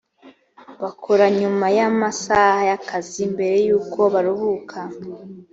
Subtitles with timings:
[0.81, 4.79] bakora nyuma y amasaha y akazi mbere y uko baruhuka